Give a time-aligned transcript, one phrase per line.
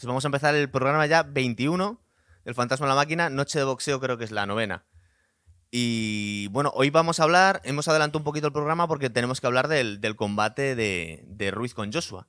[0.00, 2.00] Entonces vamos a empezar el programa ya 21,
[2.46, 4.86] El Fantasma de la Máquina, Noche de Boxeo creo que es la novena.
[5.70, 9.46] Y bueno, hoy vamos a hablar, hemos adelantado un poquito el programa porque tenemos que
[9.46, 12.26] hablar del, combate de, Ruiz con Joshua,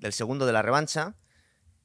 [0.00, 1.14] del segundo de la revancha.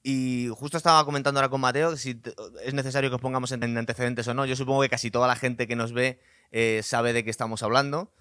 [0.03, 2.21] Y justo estaba comentando ahora con Mateo si
[2.65, 4.45] es necesario que os pongamos en antecedentes o no.
[4.45, 6.19] Yo supongo que casi toda la gente que nos ve
[6.51, 8.11] eh, sabe de qué estamos hablando,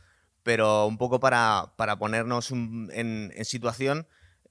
[0.44, 4.06] pero un poco para, para ponernos en, situación,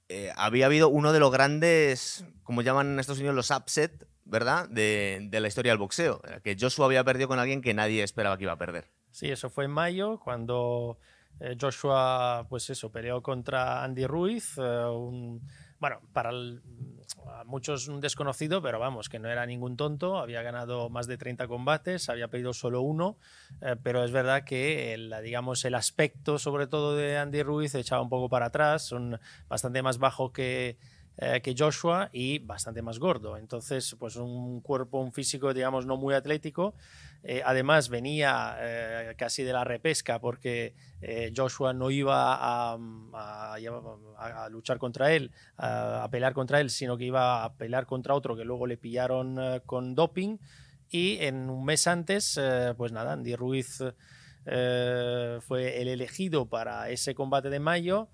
[0.10, 4.70] eh, había habido uno de los grandes, como llaman en Estados Unidos, los upset ¿verdad?
[4.70, 8.44] De, la historia del boxeo, que Joshua había perdido con alguien que nadie esperaba que
[8.44, 8.92] iba a perder.
[9.12, 11.00] Sí, eso fue en mayo, cuando
[11.40, 14.86] eh, Joshua, pues eso, peleó contra Andy Ruiz, eh,
[15.80, 16.32] bueno, para
[17.46, 21.48] muchos un desconocido, pero vamos, que no era ningún tonto, había ganado más de 30
[21.48, 23.18] combates, había pedido solo uno,
[23.62, 28.02] eh, pero es verdad que el, digamos, el aspecto sobre todo de Andy Ruiz echaba
[28.02, 30.78] un poco para atrás, son bastante más bajo que
[31.22, 33.36] eh, que Joshua y bastante más gordo.
[33.36, 36.76] Entonces, pues un cuerpo, un físico, digamos, no muy atlético.
[37.24, 40.74] Eh, además, venía eh, casi de la repesca porque
[41.36, 42.78] Joshua no iba a,
[43.14, 48.38] a, luchar contra él, a, pelear contra él, sino que iba a pelear contra otro
[48.38, 50.38] que luego le pillaron con doping.
[50.90, 52.40] Y en un mes antes,
[52.78, 53.84] pues nada, Andy Ruiz
[54.46, 58.08] fue el elegido para ese combate de mayo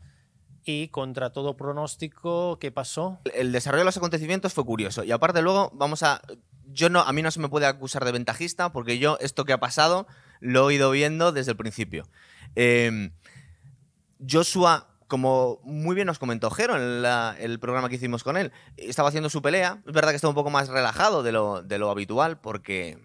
[0.65, 3.19] y contra todo pronóstico, ¿qué pasó?
[3.33, 5.03] El desarrollo de los acontecimientos fue curioso.
[5.03, 6.21] Y aparte luego vamos a...
[6.67, 9.53] Yo no, a mí no se me puede acusar de ventajista porque yo esto que
[9.53, 10.07] ha pasado
[10.39, 12.07] lo he ido viendo desde el principio.
[12.55, 13.11] Em,
[14.27, 17.05] Joshua, como muy bien nos comentó Jero en
[17.39, 19.81] el programa que hicimos con él, estaba haciendo su pelea.
[19.85, 22.97] Es verdad que estaba un poco más relajado de lo, de lo habitual porque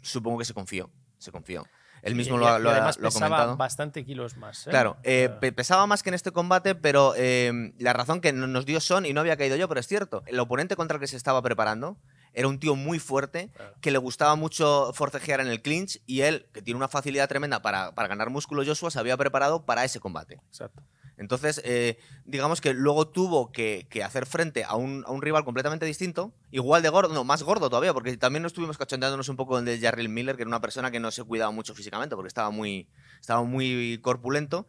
[0.00, 0.90] supongo que se confió.
[1.18, 1.66] Se confió.
[2.02, 4.66] Él mismo lo, lo, además lo, pesaba bastante kilos más.
[4.66, 4.70] ¿eh?
[4.70, 8.80] Claro, eh, pesaba más que en este combate, pero em, la razón que nos dio
[8.80, 11.16] Son, y no había caído yo, pero es cierto, el oponente contra el que se
[11.16, 11.96] estaba preparando
[12.34, 16.46] era un tío muy fuerte, que le gustaba mucho forcejear en el clinch, y él,
[16.52, 20.00] que tiene una facilidad tremenda para, para ganar músculo, Joshua, se había preparado para ese
[20.00, 20.40] combate.
[20.48, 20.82] Exacto.
[21.22, 26.82] Entonces, eh, digamos que luego tuvo que, hacer frente a un, rival completamente distinto, igual
[26.82, 30.08] de gordo, no, más gordo todavía, porque también nos estuvimos cachondeándonos un poco de Jarrell
[30.08, 32.88] Miller, que era una persona que no se cuidaba mucho físicamente, porque estaba muy,
[33.20, 34.66] estaba muy corpulento,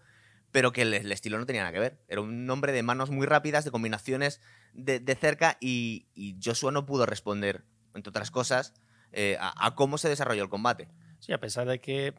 [0.52, 2.00] pero que el, estilo no tenía nada que ver.
[2.08, 4.40] Era un hombre de manos muy rápidas, de combinaciones
[4.74, 6.06] de, cerca, y,
[6.44, 7.64] Joshua no pudo responder,
[7.96, 8.74] entre otras cosas,
[9.12, 10.88] eh, a cómo se desarrolló el combate.
[11.24, 12.14] Sí, a pesar de que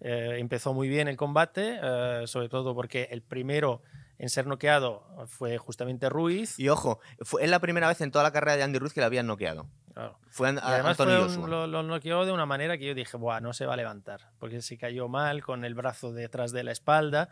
[0.00, 3.82] eh, empezó muy bien el combate, eh, sobre todo porque el primero
[4.18, 6.58] en ser noqueado fue justamente Ruiz.
[6.58, 9.00] Y ojo, fue, es la primera vez en toda la carrera de Andy Ruiz que
[9.00, 9.66] le habían noqueado.
[10.30, 13.76] Fue además lo, noqueó de una manera que yo dije, Buah, no se va a
[13.76, 17.30] levantar, porque se cayó mal con el brazo detrás de la espalda.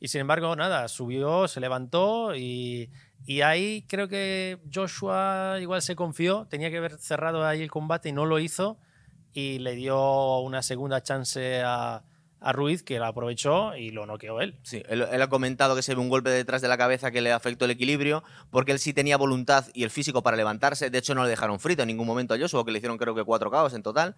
[0.00, 2.90] Y sin embargo, nada, subió, se levantó y,
[3.26, 8.08] y ahí creo que Joshua igual se confió, tenía que haber cerrado ahí el combate
[8.08, 8.78] y no lo hizo
[9.36, 12.02] y le dio una segunda chance a,
[12.52, 14.58] Ruiz, que la aprovechó y lo noqueó él.
[14.62, 17.32] Sí, él, ha comentado que se ve un golpe detrás de la cabeza que le
[17.32, 20.88] afectó el equilibrio, porque él sí tenía voluntad y el físico para levantarse.
[20.88, 23.14] De hecho, no le dejaron frito en ningún momento a Joshua, que le hicieron creo
[23.14, 24.16] que cuatro caos en total.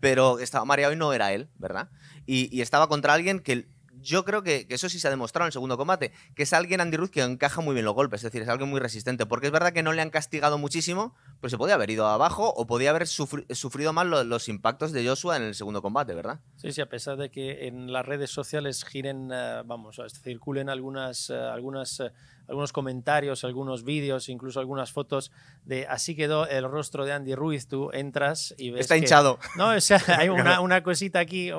[0.00, 1.90] Pero estaba mareado y no era él, ¿verdad?
[2.24, 3.68] Y, y estaba contra alguien que
[4.06, 6.80] yo creo que, eso sí se ha demostrado en el segundo combate, que es alguien
[6.80, 9.46] Andy Ruiz que encaja muy bien los golpes, es decir, es alguien muy resistente, porque
[9.46, 12.66] es verdad que no le han castigado muchísimo, pero se podía haber ido abajo o
[12.66, 16.40] podía haber sufrido más los, impactos de Joshua en el segundo combate, ¿verdad?
[16.56, 21.30] Sí, sí, a pesar de que en las redes sociales giren, eh, vamos, circulen algunas,
[21.30, 22.12] eh, algunas eh,
[22.48, 25.32] algunos comentarios, algunos vídeos, incluso algunas fotos
[25.64, 27.68] de así quedó el rostro de Andy Ruiz.
[27.68, 28.82] Tú entras y ves.
[28.82, 29.38] Está hinchado.
[29.56, 31.50] No, o sea, hay una, una, cosita aquí,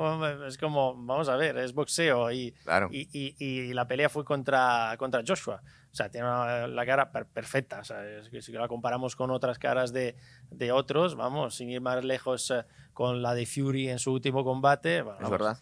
[0.46, 2.54] es como, vamos a ver, es boxeo y,
[2.90, 5.62] y, y, la pelea fue contra, contra Joshua.
[5.90, 6.28] O sea, tiene
[6.68, 7.80] la cara perfecta.
[7.80, 10.16] O sea, que si la comparamos con otras caras de,
[10.50, 14.44] de otros, vamos, sin ir más lejos eh, con la de Fury en su último
[14.44, 14.98] combate.
[14.98, 15.58] es verdad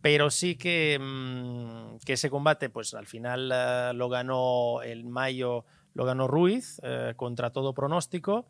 [0.00, 5.64] pero sí que, mm, que, ese combate, pues al final eh, lo ganó el mayo,
[5.94, 8.46] lo ganó Ruiz eh, contra todo pronóstico.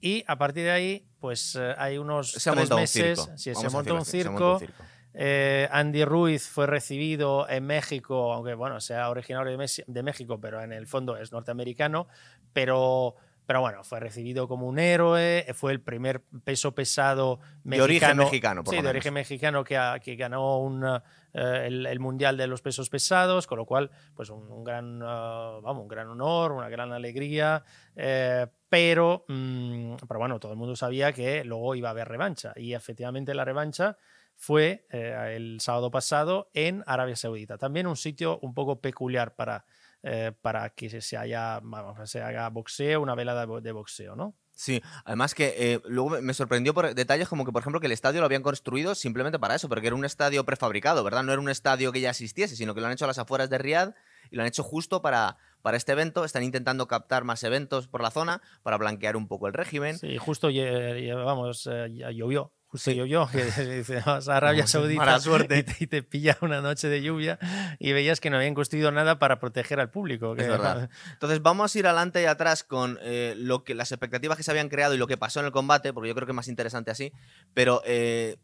[0.00, 3.30] Y a partir de ahí, pues eh, hay unos tres meses.
[3.36, 4.60] Sí, se montó un circo.
[5.70, 10.72] Andy Ruiz fue recibido en México, aunque bueno, sea originario de, de México, pero en
[10.72, 12.08] el fondo es norteamericano.
[12.52, 13.16] Pero
[13.50, 17.74] pero bueno, fue recibido como un héroe, fue el primer peso pesado mexicano.
[17.74, 20.86] De origen mexicano, por Sí, de origen mexicano que, que ganó un,
[21.34, 25.82] eh, el, Mundial de los Pesos Pesados, con lo cual, pues un, gran, uh, vamos,
[25.82, 27.64] un gran honor, una gran alegría.
[27.96, 32.52] Eh, pero, mm, pero bueno, todo el mundo sabía que luego iba a haber revancha.
[32.54, 33.96] Y efectivamente la revancha
[34.36, 37.58] fue eh, el sábado pasado en Arabia Saudita.
[37.58, 39.64] También un sitio un poco peculiar para
[40.02, 41.60] eh, para que se, haya,
[42.04, 44.34] se haga boxeo, una velada de boxeo, ¿no?
[44.60, 47.92] Sí, además que eh, luego me sorprendió por detalles como que, por ejemplo, que el
[47.92, 51.22] estadio lo habían construido simplemente para eso, porque era un estadio prefabricado, ¿verdad?
[51.22, 53.48] No era un estadio que ya existiese, sino que lo han hecho a las afueras
[53.48, 53.94] de Riyadh
[54.30, 56.26] y lo han hecho justo para, para este evento.
[56.26, 59.98] Están intentando captar más eventos por la zona para blanquear un poco el régimen.
[59.98, 60.48] Sí, justo,
[61.24, 63.44] vamos, eh, llovió justo llovió, que
[63.78, 65.64] dice, vas a Arabia Saudita suerte.
[65.80, 67.38] Y, te, pilla una noche de lluvia
[67.78, 70.36] y veías que no habían construido nada para proteger al público.
[70.36, 70.88] Es verdad.
[71.12, 74.50] Entonces vamos a ir adelante y atrás con eh, lo que, las expectativas que se
[74.52, 76.48] habían creado y lo que pasó en el combate, porque yo creo que es más
[76.48, 77.12] interesante así,
[77.54, 78.36] pero eh,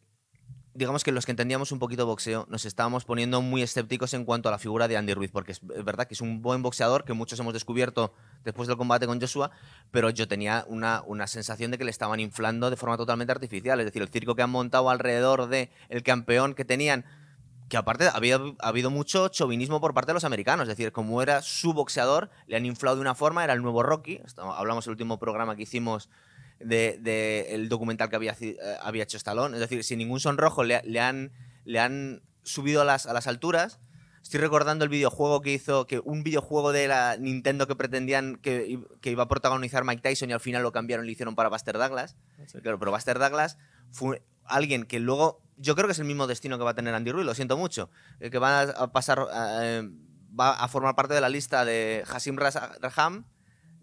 [0.76, 4.48] digamos que los que entendíamos un poquito boxeo nos estábamos poniendo muy escépticos en cuanto
[4.48, 7.14] a la figura de Andy Ruiz, porque es verdad que es un buen boxeador que
[7.14, 8.12] muchos hemos descubierto
[8.44, 9.50] después del combate con Joshua,
[9.90, 13.80] pero yo tenía una, una sensación de que le estaban inflando de forma totalmente artificial,
[13.80, 17.04] es decir, el circo que han montado alrededor de el campeón que tenían
[17.68, 21.42] que aparte había habido mucho chauvinismo por parte de los americanos, es decir, como era
[21.42, 25.18] su boxeador, le han inflado de una forma, era el nuevo Rocky, hablamos el último
[25.18, 26.08] programa que hicimos
[26.60, 29.56] de, el documental que había, eh, había hecho Stallone.
[29.56, 31.32] Es decir, sin ningún sonrojo le, le, han,
[31.64, 33.80] le han subido a las, a las alturas.
[34.22, 38.80] Estoy recordando el videojuego que hizo, que un videojuego de la Nintendo que pretendían que,
[39.00, 41.48] que, iba a protagonizar Mike Tyson y al final lo cambiaron y lo hicieron para
[41.48, 42.16] Buster Douglas.
[42.60, 43.56] Claro, pero Buster Douglas
[43.92, 46.92] fue alguien que luego, yo creo que es el mismo destino que va a tener
[46.94, 47.88] Andy Ruiz, lo siento mucho,
[48.18, 49.28] eh, que va a pasar,
[49.62, 49.88] eh,
[50.38, 53.26] va a formar parte de la lista de Hasim Raham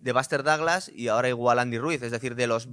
[0.04, 2.68] de Buster Douglas y ahora igual Andy Ruiz, es decir, de los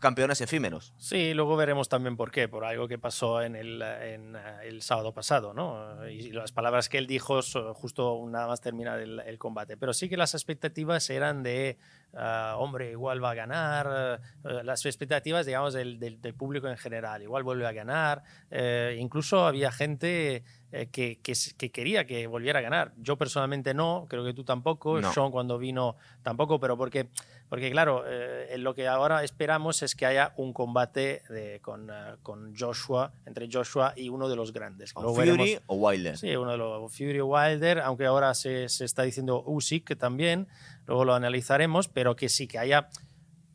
[0.00, 0.92] campeones efímeros.
[0.98, 4.82] Sí, luego veremos también por qué, por algo que pasó en el, en eh, el
[4.82, 6.08] sábado pasado, ¿no?
[6.08, 7.40] Y las palabras que él dijo
[7.74, 9.76] justo nada más terminar el, combate.
[9.76, 11.78] Pero sí que las expectativas eran de,
[12.14, 17.22] ah, hombre, igual va a ganar, eh, las expectativas, digamos, del, del, público en general,
[17.22, 18.24] igual vuelve a ganar.
[18.50, 20.42] Eh, incluso había gente
[20.90, 22.92] que, que, quería que volviera a ganar.
[22.96, 27.08] Yo personalmente no, creo que tú tampoco, Sean cuando vino tampoco, pero porque
[27.52, 31.20] porque claro, eh, lo que ahora esperamos es que haya un combate
[31.60, 34.92] con, eh, con, Joshua, entre Joshua y uno de los grandes.
[34.94, 36.16] O Fury o Wilder.
[36.16, 40.48] Sí, uno de los Fury o Wilder, aunque ahora se, se está diciendo Usyk también,
[40.86, 42.88] luego lo analizaremos, pero que sí que haya...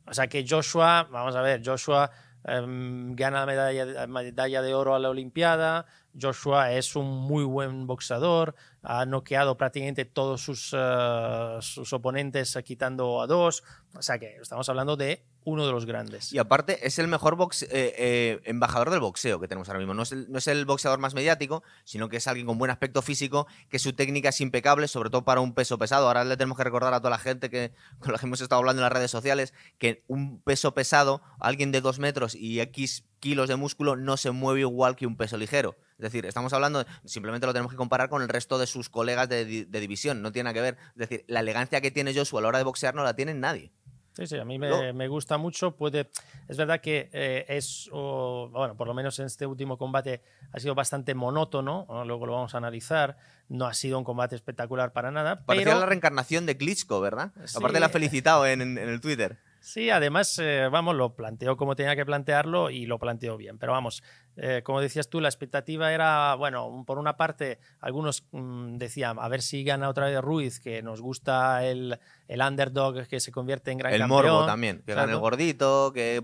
[0.05, 2.11] O sea, que Joshua, vamos a ver, Joshua
[2.47, 5.85] em, gana la medalla, medalla de oro a la Olimpiada,
[6.19, 8.55] Joshua es un muy buen boxeador,
[8.89, 13.63] ha noqueado prácticamente todos sus, eh, sus oponentes eh, quitando a dos.
[13.93, 16.31] O sea que estamos hablando de uno de los grandes.
[16.31, 17.37] Y aparte es el mejor
[17.69, 19.93] eh, embajador del boxeo que tenemos ahora mismo.
[19.93, 22.71] No es, el, no es, el, boxeador más mediático, sino que es alguien con buen
[22.71, 26.07] aspecto físico, que su técnica es impecable, sobre todo para un peso pesado.
[26.07, 28.59] Ahora le tenemos que recordar a toda la gente que, con la que hemos estado
[28.59, 33.03] hablando en las redes sociales que un peso pesado, alguien de dos metros y X
[33.19, 35.75] kilos de músculo, no se mueve igual que un peso ligero.
[35.97, 39.27] Es decir, estamos hablando, simplemente lo tenemos que comparar con el resto de sus colegas
[39.29, 40.77] de, división, no tiene nada que ver.
[40.91, 43.33] Es decir, la elegancia que tiene Joshua a la hora de boxear no la tiene
[43.33, 43.71] nadie.
[44.13, 45.75] Sí, sí, a mí me, gusta mucho.
[45.75, 46.09] Puede,
[46.47, 50.21] es verdad que eh, es, bueno, por lo menos en este último combate
[50.51, 53.17] ha sido bastante monótono, luego lo vamos a analizar.
[53.49, 55.45] No ha sido un combate espectacular para nada.
[55.45, 57.31] Parecía la reencarnación de Klitschko, ¿verdad?
[57.55, 59.38] Aparte la ha felicitado en el Twitter.
[59.67, 63.59] Sí, además, eh, vamos, lo planteó como tenía que plantearlo y lo planteó bien.
[63.59, 64.01] Pero vamos,
[64.37, 69.27] eh, como decías tú, la expectativa era, bueno, por una parte, algunos mm, decían, a
[69.27, 71.99] ver si gana otra vez Ruiz, que nos gusta el,
[72.30, 74.25] el underdog que se convierte en gran el campeón.
[74.25, 76.23] El morbo también, que gana el gordito, que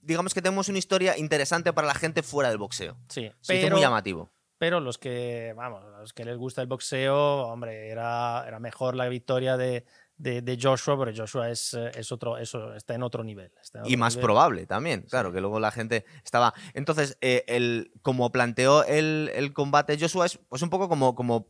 [0.00, 2.96] digamos que tenemos una historia interesante para la gente fuera del boxeo.
[3.08, 4.30] Sí, pero, muy llamativo.
[4.56, 9.08] Pero los que, vamos, los que les gusta el boxeo, hombre, era, era mejor la
[9.08, 9.84] victoria de,
[10.18, 13.50] de, Joshua, pero Joshua es, eh, es otro, eso está en otro nivel.
[13.84, 16.52] y más probable también, claro, que luego la gente estaba.
[16.74, 21.46] Entonces, eh, el, como planteó el, el, combate Joshua, es pues un poco como, como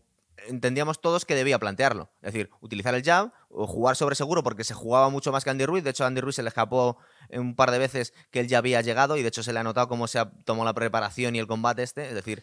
[0.46, 2.10] entendíamos todos que debía plantearlo.
[2.22, 5.50] Es decir, utilizar el jab o jugar sobre seguro porque se jugaba mucho más que
[5.50, 5.84] Andy Ruiz.
[5.84, 6.98] De hecho, a Andy Ruiz se le escapó
[7.30, 9.64] un par de veces que él ya había llegado y de hecho se le ha
[9.64, 12.08] notado cómo se ha tomado la preparación y el combate este.
[12.08, 12.42] Es decir,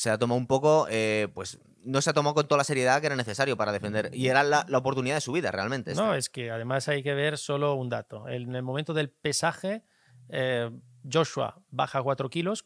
[0.00, 3.02] se ha tomado un poco, eh, pues no se ha tomado con toda la seriedad
[3.02, 4.08] que era necesario para defender.
[4.14, 5.94] Y era la, oportunidad de su vida, realmente.
[5.94, 8.26] No, es que además hay que ver solo un dato.
[8.26, 9.84] En el momento del pesaje,
[10.30, 10.70] eh,
[11.04, 12.64] Joshua baja 4 kilos,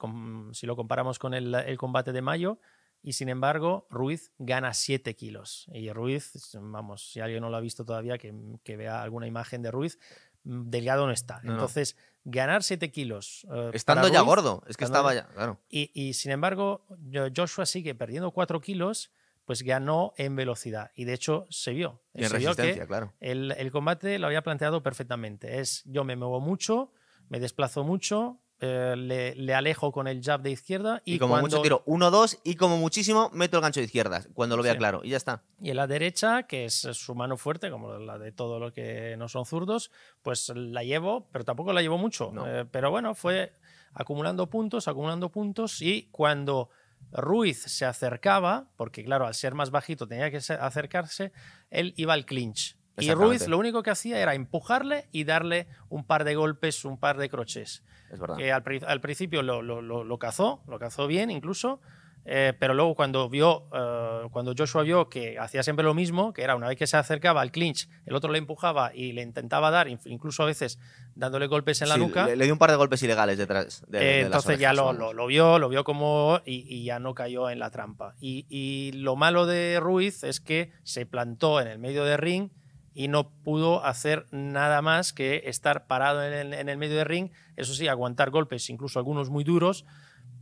[0.52, 2.60] si lo comparamos con el, el, combate de mayo,
[3.02, 5.66] y sin embargo, Ruiz gana 7 kilos.
[5.72, 9.60] Y Ruiz, vamos, si alguien no lo ha visto todavía, que, que vea alguna imagen
[9.60, 11.40] de Ruiz, mm, delgado no está.
[11.42, 13.46] Entonces, ganar 7 kilos.
[13.52, 15.60] Eh, Estando ya gordo, es que estaba ya, claro.
[15.68, 16.86] Y, y, sin embargo,
[17.34, 19.10] Joshua sigue perdiendo 4 kilos,
[19.44, 20.90] pues ganó en velocidad.
[20.94, 22.00] Y de hecho se vio.
[22.14, 23.12] Y en resistencia, claro.
[23.20, 25.60] El, el, combate lo había planteado perfectamente.
[25.60, 26.92] Es yo me muevo mucho,
[27.28, 31.32] me desplazo mucho eh, le, le alejo con el jab de izquierda y, Y, como
[31.34, 34.72] cuando, mucho tiro 1-2 y como muchísimo meto el gancho de izquierdas cuando lo vea
[34.72, 34.78] Sí.
[34.78, 35.00] claro.
[35.04, 35.42] Y ya está.
[35.60, 39.16] Y en la derecha, que es su mano fuerte, como la de todo lo que
[39.18, 39.90] no son zurdos,
[40.22, 42.30] pues la llevo, pero tampoco la llevo mucho.
[42.32, 42.46] No.
[42.46, 43.52] Eh, pero bueno, fue
[43.92, 46.70] acumulando puntos, acumulando puntos y cuando
[47.12, 51.32] Ruiz se acercaba, porque claro, al ser más bajito tenía que se- acercarse,
[51.70, 52.76] él iba al clinch.
[52.96, 53.12] Y.
[53.12, 57.18] Ruiz lo único que hacía era empujarle y darle un par de golpes, un par
[57.18, 58.36] de croches Es verdad.
[58.36, 61.80] que al, pri- al principio lo, lo- lo- lo cazó, lo cazó bien incluso,
[62.26, 66.42] eh, pero luego cuando vio, eh, cuando Joshua vio que hacía siempre lo mismo, que
[66.42, 69.70] era una vez que se acercaba al clinch, el otro le empujaba y le intentaba
[69.70, 70.78] dar, incluso a veces
[71.14, 72.24] dándole golpes en la Sí, nuca.
[72.26, 73.84] Le, le di un par de golpes ilegales detrás.
[73.88, 75.00] De, eh, de las entonces ya lo, vamos.
[75.00, 78.14] lo- lo vio, lo vio como y, y ya no cayó en la trampa.
[78.20, 82.48] Y, y lo malo de Ruiz es que se plantó en el medio del ring
[82.94, 87.74] y no pudo hacer nada más que estar parado en el, medio del ring, eso
[87.74, 89.84] sí, aguantar golpes, incluso algunos muy duros,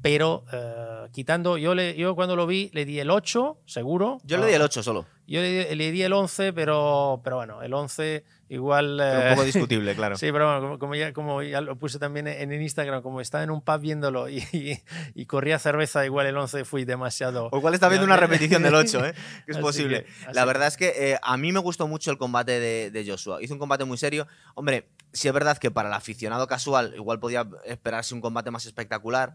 [0.02, 4.18] pero eh, quitando, yo, le, yo cuando lo vi le di el 8, seguro.
[4.24, 5.06] Yo le di el 8 solo.
[5.26, 8.96] Yo le, di- le di el 11, pero, pero bueno, el 11 igual...
[8.98, 10.16] Pero eh, un poco discutible, claro.
[10.16, 13.20] Sí, pero bueno, como, como ya, como ya lo puse también en el Instagram, como
[13.20, 14.82] estaba en un pub viéndolo y, y,
[15.14, 17.48] y corría cerveza, igual el 11 fui demasiado.
[17.52, 19.14] O igual está viendo una repetición del 8, ¿eh?
[19.46, 20.04] Que es Así posible.
[20.04, 23.06] que- la verdad es que eh, a mí me gustó mucho el combate de, de
[23.08, 23.40] Joshua.
[23.42, 24.26] Hizo un combate muy serio.
[24.54, 28.66] Hombre, sí es verdad que para el aficionado casual igual podía esperarse un combate más
[28.66, 29.34] espectacular.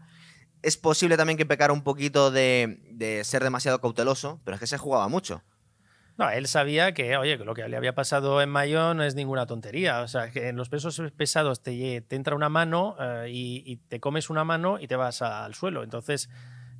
[0.62, 4.66] Es posible también que pecara un poquito de, de ser demasiado cauteloso, pero es que
[4.66, 5.42] se jugaba mucho.
[6.16, 9.14] No, él sabía que, oye, que lo que le había pasado en mayo no es
[9.14, 10.00] ninguna tontería.
[10.02, 13.76] O sea, que en los pesos pesados te, te entra una mano eh, y, y
[13.76, 15.84] te comes una mano y te vas a- al suelo.
[15.84, 16.28] Entonces,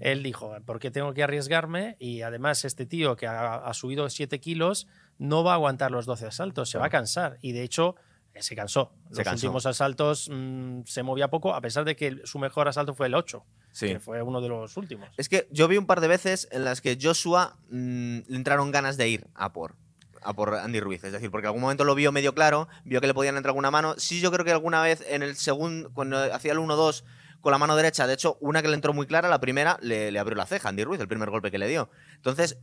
[0.00, 1.97] él dijo, ¿por qué tengo que arriesgarme?
[2.00, 6.04] Y además, este tío que ha, ha subido 7 kilos no va a aguantar los
[6.04, 7.38] 12 asaltos, se va a cansar.
[7.40, 7.94] Y de hecho,
[8.42, 8.92] se cansó.
[9.11, 9.47] Se los cansó.
[9.47, 13.14] últimos asaltos mm, se movía poco, a pesar de que su mejor asalto fue el
[13.14, 13.45] 8,
[13.78, 15.09] que fue uno de los últimos.
[15.16, 18.71] Es que yo vi un par de veces en las que Joshua mm, le entraron
[18.71, 19.76] ganas de ir a por
[20.23, 23.00] a por Andy Ruiz, es decir, porque en algún momento lo vio medio claro, vio
[23.00, 23.95] que le podían entrar alguna mano.
[23.99, 27.04] Sí, yo creo que alguna vez en el segundo, cuando hacía el 1-2
[27.40, 30.11] con la mano derecha, de hecho, una que le entró muy clara, la primera le,
[30.11, 31.88] le abrió la ceja a Andy Ruiz, el primer golpe que le dio.
[32.16, 32.59] Entonces,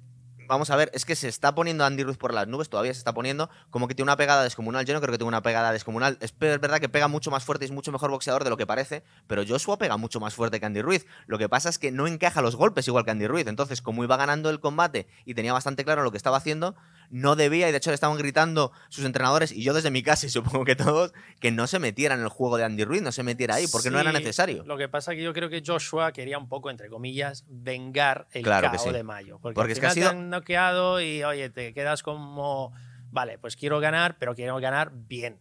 [0.47, 2.99] vamos a ver, es que se está poniendo Andy Ruiz por las nubes, todavía se
[2.99, 4.85] está poniendo como que tiene una pegada descomunal.
[4.85, 6.17] Yo no creo que tenga una pegada descomunal.
[6.21, 8.67] Es verdad que pega mucho más fuerte y es mucho mejor boxeador de lo que
[8.67, 11.05] parece, pero Joshua pega mucho más fuerte que Andy Ruiz.
[11.27, 13.47] Lo que pasa es que no encaja los golpes igual que Andy Ruiz.
[13.47, 16.75] Entonces, como iba ganando el combate y tenía bastante claro lo que estaba haciendo,
[17.09, 20.25] no debía, y de hecho le estaban gritando sus entrenadores, y yo desde mi casa,
[20.25, 23.12] y supongo que todos, que no se metiera en el juego de Andy Ruiz, no
[23.12, 24.63] se metiera ahí, porque no era necesario.
[24.65, 28.27] Lo que pasa es que yo creo que Joshua quería un poco, entre comillas, vengar
[28.31, 28.89] el Claro sí.
[28.91, 29.39] de mayo.
[29.41, 32.03] Porque, Porque al es que ha final te sido- han noqueado y, oye, te quedas
[32.03, 32.74] como,
[33.12, 35.39] vale, pues quiero ganar, pero quiero ganar bien.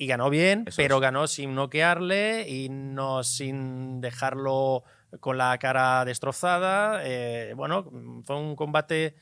[0.00, 1.00] Y ganó bien, Eso pero es.
[1.02, 4.84] ganó sin noquearle y no sin dejarlo
[5.20, 7.00] con la cara destrozada.
[7.02, 7.90] Eh, bueno,
[8.24, 9.16] fue un combate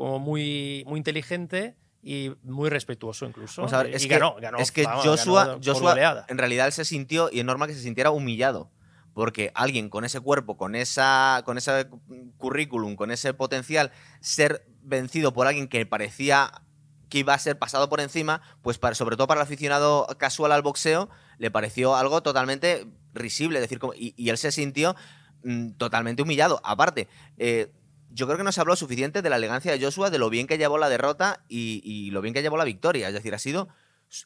[0.00, 3.60] como muy, muy inteligente y muy respetuoso incluso.
[3.60, 4.56] Vamos a ver, y es y que, ganó, ganó.
[4.56, 7.74] es que vamos, Joshua, ganó Joshua en realidad él se sintió, y es normal que
[7.74, 8.70] se sintiera humillado.
[9.12, 11.86] Porque alguien con ese cuerpo, con, esa, con ese
[12.38, 16.50] currículum, con ese potencial, ser vencido por alguien que parecía
[17.10, 20.52] que iba a ser pasado por encima, pues para, sobre todo para el aficionado casual
[20.52, 23.60] al boxeo, le pareció algo totalmente risible.
[23.60, 24.96] Decir, y él se sintió
[25.42, 26.58] mm, totalmente humillado.
[26.64, 27.70] Aparte, eh,
[28.12, 30.46] yo creo que no se habló suficiente de la elegancia de Joshua, de lo bien
[30.46, 33.08] que llevó la derrota y, lo bien que llevó la victoria.
[33.08, 33.68] Es decir, ha sido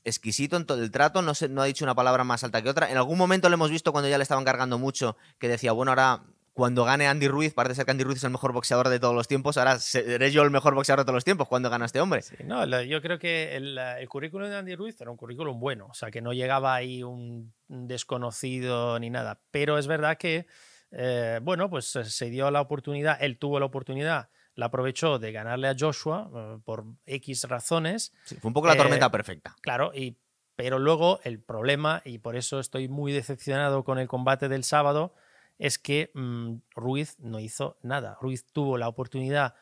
[0.05, 2.91] exquisito en todo el trato, no, ha dicho una palabra más alta que otra.
[2.91, 5.91] En algún momento lo hemos visto cuando ya le estaban cargando mucho, que decía, bueno,
[5.91, 6.23] ahora
[6.55, 9.15] cuando gane Andy Ruiz, parece ser que Andy Ruiz es el mejor boxeador de todos
[9.15, 12.01] los tiempos, ahora seré yo el mejor boxeador de todos los tiempos cuando gana este
[12.01, 12.23] hombre.
[12.23, 15.89] Sí, no, yo creo que el, el currículum de Andy Ruiz era un currículum bueno,
[15.91, 19.41] o sea, que no llegaba ahí un desconocido ni nada.
[19.51, 20.47] Pero es verdad que,
[20.91, 25.69] eh, bueno, pues se dio la oportunidad, él tuvo la oportunidad, la aprovechó de ganarle
[25.69, 29.57] a Joshua eh, por X razones, Sí, fue un poco la Eh, tormenta perfecta.
[29.61, 30.17] claro, y,
[30.57, 35.15] pero luego el problema, y por eso estoy muy decepcionado con el combate del sábado,
[35.59, 38.17] es que mm, Ruiz no hizo nada.
[38.21, 39.55] Ruiz tuvo la oportunidad,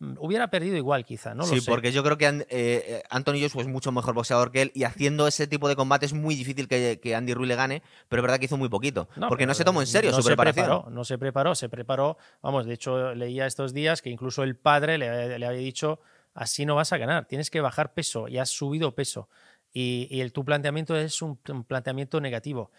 [0.00, 1.70] hubiera perdido igual quizá, no lo sí, sé.
[1.70, 4.84] porque yo creo que eh, eh, Anthony Joshua es mucho mejor boxeador que él y
[4.84, 8.20] haciendo ese tipo de combate es muy difícil que, que Andy Ruiz le gane, pero
[8.20, 9.08] es verdad que hizo muy poquito.
[9.28, 10.66] porque no se tomó en serio no su se preparación.
[10.66, 12.16] Preparó, no se preparó, se preparó.
[12.42, 16.00] Vamos, de hecho, leía estos días que incluso el padre le, le había dicho:
[16.34, 19.28] así no vas a ganar, tienes que bajar peso y has subido peso.
[19.72, 22.70] Y, y el, tu planteamiento es un, un planteamiento negativo.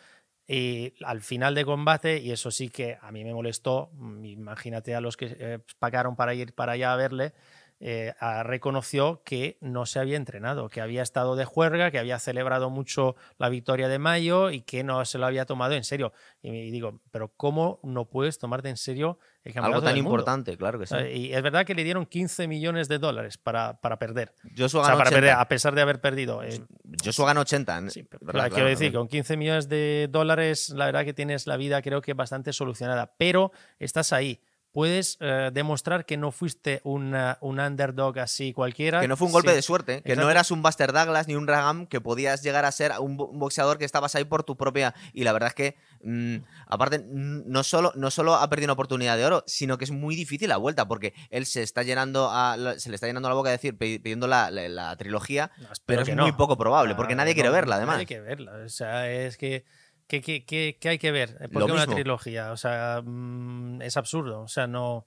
[0.52, 4.96] Y al final de combate, y eso sí que a mí me molestó, mm, imagínate
[4.96, 7.34] a los que eh, pagaron para ir para allá a verle,
[7.80, 12.72] eh, reconoció que no se había entrenado, que había estado de juerga, que había celebrado
[12.72, 16.14] mucho la victoria de mayo y que no se lo había tomado en serio.
[16.42, 20.18] Y me digo, pero ¿cómo no puedes tomarte en serio el Algo tan del mundo?
[20.20, 20.96] importante, claro que sí.
[21.14, 24.34] Y es verdad que le dieron 15 millones de dólares para, para perder.
[24.58, 25.16] Joshua O sea, ganó para 80.
[25.16, 26.44] perder, a pesar de haber perdido.
[26.44, 26.62] eh,
[27.04, 27.78] Joshua ganó 80.
[27.80, 27.90] ¿eh?
[27.90, 28.32] Sí, pero, ¿Verdad?
[28.34, 31.82] claro, Claro, quiero decir, con 15 millones de dólares, la verdad que tienes la vida
[31.82, 34.42] creo que bastante solucionada, pero estás ahí.
[34.72, 39.02] Puedes eh, demostrar que no fuiste una- un underdog así cualquiera.
[39.02, 41.36] Que no fue un golpe Sí, de suerte, que no eras un Buster Douglas ni
[41.36, 44.44] un Ragam, que podías llegar a ser un, bo- un boxeador que estabas ahí por
[44.44, 44.94] tu propia.
[45.12, 46.36] Y la verdad es que, mm,
[46.68, 50.16] aparte, no solo, no solo ha perdido una oportunidad de oro, sino que es muy
[50.16, 53.50] difícil la vuelta, porque él se está llenando a, se le está llenando la boca
[53.50, 56.38] de decir, pi- pidiendo la, la- la trilogía, No, pero es muy no.
[56.38, 57.96] poco probable, porque Ah, nadie quiere verla, además.
[57.96, 58.52] Nadie quiere verla.
[58.66, 59.66] O sea, es que.
[60.10, 61.38] ¿Qué, qué- qué- qué hay que ver?
[61.52, 61.94] ¿Por Lo qué una mismo.
[61.94, 62.52] trilogía?
[62.52, 64.42] O sea, mm, es absurdo.
[64.42, 65.06] O sea, no,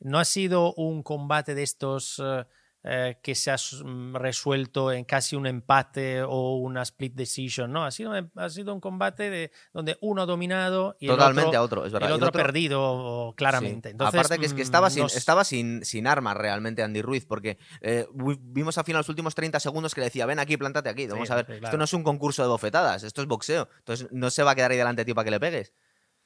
[0.00, 2.44] no ha sido un combate de estos eh,
[2.82, 7.70] eh, que se ha mm, resuelto en casi un empate o una split decision.
[7.72, 11.56] No, ha sido, ha sido un combate de, donde uno ha dominado y Totalmente el
[11.56, 12.08] a otro, otro, es verdad.
[12.08, 13.88] el Y otro, el otro- ha perdido claramente.
[13.88, 13.92] Sí.
[13.92, 17.58] Entonces, Aparte que es que mm, estaba sin, estaba sin armas realmente Andy Ruiz, porque
[17.82, 20.88] eh, vi- vimos al final los últimos 30 segundos que le decía, ven aquí, plántate
[20.88, 21.06] aquí.
[21.06, 23.68] Vamos Sí, a ver, esto no es un concurso de bofetadas, esto es boxeo.
[23.78, 25.74] Entonces no se va a quedar ahí delante de ti para que le pegues.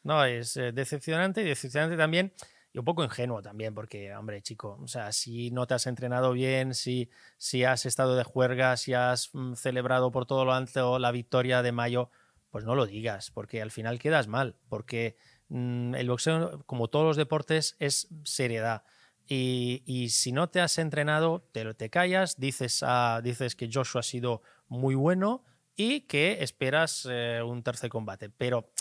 [0.05, 2.33] No, es eh, decepcionante y decepcionante también
[2.75, 6.33] y un poco ingenuo también, porque, hombre, chico, o sea, si no te has entrenado
[6.33, 10.99] bien, si, si has estado de juerga, si has mm, celebrado por todo lo alto
[10.99, 12.11] la victoria de mayo,
[12.51, 15.17] pues no lo digas, porque al final quedas mal, porque
[15.51, 18.83] mm, el boxeo, como todos los deportes, es seriedad.
[19.29, 24.01] Y, y si no te has entrenado, te, te callas, dices, ah, dices que Joshua
[24.01, 25.45] ha sido muy bueno
[25.77, 28.31] y que esperas eh, un tercer combate.
[28.31, 28.73] Pero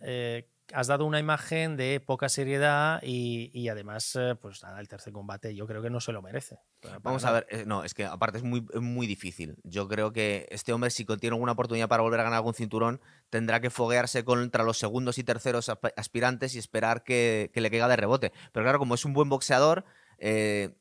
[0.00, 4.88] eh, has dado una imagen de poca seriedad y, y además, eh, pues nada, el
[4.88, 6.58] tercer combate yo creo que no se lo merece.
[7.02, 9.56] Vamos a ver, eh, no, es que aparte es muy, muy difícil.
[9.62, 13.00] Yo creo que este hombre, si tiene alguna oportunidad para volver a ganar algún cinturón,
[13.30, 17.70] tendrá que foguearse contra los segundos y terceros asp- aspirantes y esperar que, que le
[17.70, 18.32] caiga de rebote.
[18.52, 19.84] Pero claro, como es un buen boxeador,
[20.18, 20.74] eh,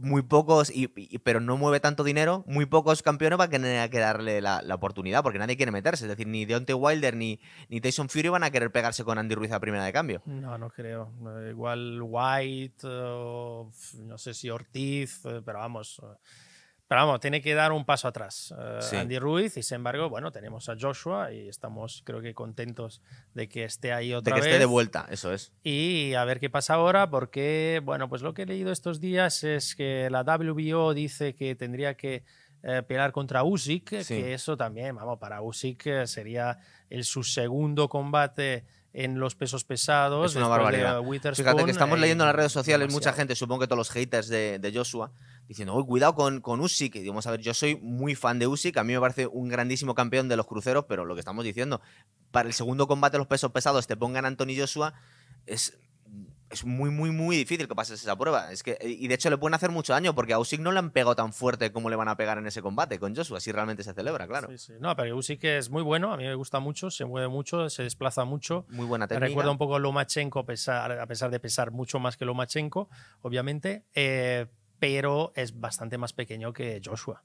[0.00, 0.88] muy pocos, y,
[1.18, 4.74] pero no mueve tanto dinero, muy pocos campeones van a tener que darle la, la
[4.74, 6.04] oportunidad, porque nadie quiere meterse.
[6.04, 9.34] Es decir, ni Deontay Wilder ni, ni Tyson Fury van a querer pegarse con Andy
[9.34, 10.22] Ruiz a primera de cambio.
[10.24, 11.12] No, no creo.
[11.38, 13.64] Eh, Igual White, eh,
[13.98, 16.00] no sé si Ortiz, eh, pero vamos.
[16.90, 18.96] Pero vamos, tiene que dar un paso atrás eh, Sí.
[18.96, 23.00] Andy Ruiz y sin embargo, bueno, tenemos a Joshua y estamos creo que contentos
[23.32, 24.48] de que esté ahí De otra que vez.
[24.48, 25.52] esté de vuelta, eso es.
[25.62, 29.44] Y a ver qué pasa ahora, porque, bueno, pues lo que he leído estos días
[29.44, 32.24] es que la WBO dice que tendría que
[32.64, 34.16] eh, pelear contra Usyk, Sí.
[34.16, 36.58] que eso también, vamos, para Usyk eh, sería
[36.90, 40.32] el, su segundo combate en los pesos pesados.
[40.32, 41.00] Es una de, barbaridad.
[41.02, 43.16] Witherspoon, Fíjate que estamos eh, leyendo en las redes sociales mucha demasiado.
[43.16, 45.12] gente, supongo que todos los haters de, de Joshua,
[45.50, 46.94] diciendo, uy, cuidado con, con Usyk.
[46.94, 49.48] Y vamos a ver, yo soy muy fan de Usyk, a mí me parece un
[49.48, 51.80] grandísimo campeón de los cruceros, pero lo que estamos diciendo,
[52.30, 54.94] para el segundo combate de los pesos pesados te pongan Anthony Joshua,
[55.46, 55.76] es,
[56.50, 58.52] es muy, muy, muy difícil que pases esa prueba.
[58.52, 60.78] Es que, y de hecho le pueden hacer mucho daño, porque a Usyk no le
[60.78, 63.50] han pegado tan fuerte como le van a pegar en ese combate con Joshua, si
[63.50, 64.46] realmente se celebra, claro.
[64.50, 64.72] Sí, sí.
[64.78, 67.82] No, pero Usyk es muy bueno, a mí me gusta mucho, se mueve mucho, se
[67.82, 68.66] desplaza mucho.
[68.68, 69.26] Muy buena técnica.
[69.26, 72.88] recuerda un poco a Lomachenko, a pesar, a pesar de pesar mucho más que Lomachenko,
[73.22, 74.46] obviamente, eh,
[74.80, 77.22] pero es bastante más pequeño que Joshua.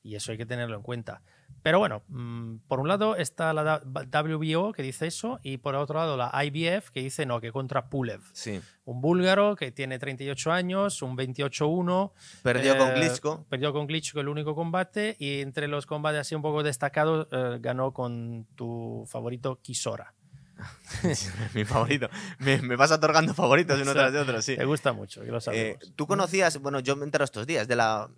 [0.00, 1.22] Y eso hay que tenerlo en cuenta.
[1.62, 5.98] Pero bueno, mm, por un lado está la WBO que dice eso, y por otro
[5.98, 8.20] lado la IBF que dice no, que contra Pulev.
[8.32, 8.60] Sí.
[8.84, 12.12] Un búlgaro que tiene 38 años, un 28-1.
[12.42, 13.44] Perdió con eh, Klitschko.
[13.48, 17.58] Perdió con Klitschko el único combate, y entre los combates así un poco destacados, eh,
[17.60, 20.14] ganó con tu favorito Kisora.
[21.54, 22.08] Mi favorito.
[22.38, 24.56] Me, me vas otorgando favoritos uno O sea, tras de otro, sí.
[24.56, 25.92] Te gusta mucho, que lo Eh, sabemos.
[25.96, 28.08] Tú conocías, bueno, yo me entero estos días de la.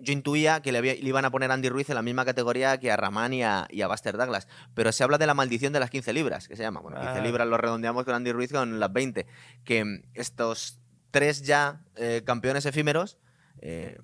[0.00, 2.24] Yo intuía que le, había- le iban a poner a Andy Ruiz en la misma
[2.24, 4.48] categoría que a Rahman y a, y a Buster Douglas.
[4.74, 6.80] Pero se habla de la maldición de las 15 libras, que se llama.
[6.80, 7.22] Bueno, 15 Ah.
[7.22, 9.26] libras lo redondeamos con Andy Ruiz con las 20.
[9.64, 10.78] Que estos
[11.12, 13.18] tres ya eh, campeones efímeros
[13.60, 13.98] eh,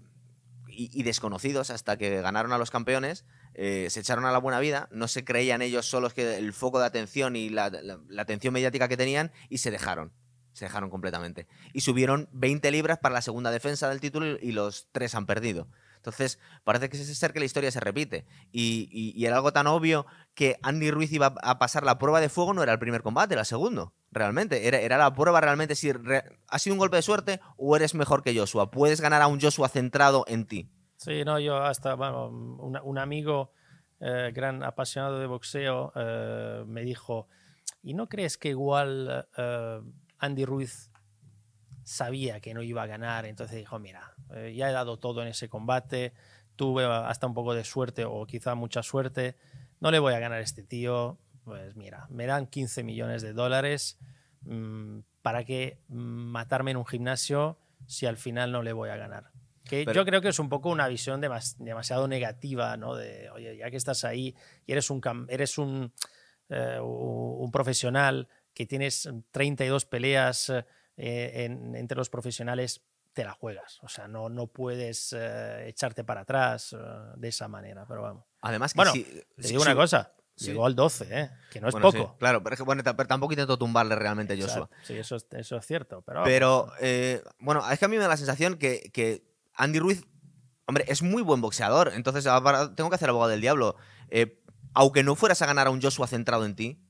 [0.69, 3.25] y, y desconocidos hasta que ganaron a los campeones,
[3.63, 6.81] eh, se echaron a la buena vida, no se creían ellos solos que el foco
[6.81, 7.71] de atención y la,
[8.17, 10.15] atención mediática que tenían y se dejaron.
[10.55, 11.47] Se dejaron completamente.
[11.75, 15.69] Y subieron 20 libras para la segunda defensa del título y los tres han perdido.
[15.97, 18.25] Entonces, parece que es ser que la historia se repite.
[18.51, 22.31] Y, y- era algo tan obvio que Andy Ruiz iba a pasar la prueba de
[22.31, 23.93] fuego, no era el primer combate, era el segundo.
[24.11, 24.69] Realmente.
[24.69, 25.93] Era, era la prueba realmente si
[26.49, 28.71] ha sido un golpe de suerte o eres mejor que Joshua.
[28.71, 30.71] Puedes ganar a un Joshua centrado en ti.
[31.01, 33.55] Sí, no, yo hasta, bueno, un, amigo
[34.01, 37.27] eh, gran apasionado de boxeo eh, me dijo,
[37.83, 39.81] ¿y no crees que igual eh,
[40.19, 40.91] Andy Ruiz
[41.85, 44.15] sabía que no iba a ganar, entonces dijo, mira,
[44.55, 46.13] ya he dado todo en ese combate,
[46.55, 49.39] tuve hasta un poco de suerte o quizá mucha suerte,
[49.81, 53.33] no le voy a ganar a este tío, pues mira, me dan 15 millones de
[53.33, 53.99] dólares,
[54.43, 59.31] mm, ¿para qué matarme en un gimnasio si al final no le voy a ganar?
[59.71, 62.97] Que yo creo que es un poco una visión demasiado negativa, ¿no?
[62.97, 64.35] De, oye, ya que estás ahí
[64.67, 65.93] y eres un, eres un,
[66.49, 70.51] eh, un profesional que tienes 32 peleas
[70.97, 73.79] eh, entre los profesionales, te la juegas.
[73.83, 76.77] O sea, no, no puedes eh, echarte para atrás
[77.17, 78.25] de esa manera, pero vamos.
[78.41, 80.13] Además, que bueno, si, te digo una cosa.
[80.37, 81.31] Llegó al 12, ¿eh?
[81.51, 82.17] que no es poco.
[82.19, 84.71] claro, pero, bueno, tampoco intento tumbarle realmente a Joshua.
[84.83, 86.01] Sí, eso, eso es cierto.
[86.01, 86.73] Pero, pero
[87.39, 90.05] bueno, es que a mí me da la sensación que, que Andy Ruiz,
[90.67, 91.93] hombre, es muy buen boxeador.
[91.95, 92.25] Entonces,
[92.77, 93.77] tengo que hacer abogado del diablo.
[94.09, 94.43] Eh,
[94.75, 96.81] aunque no fueras a ganar a un Joshua centrado en ti,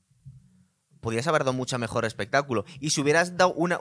[1.01, 2.63] podrías haber dado mucho mejor espectáculo.
[2.79, 3.79] Y si hubieras dado una,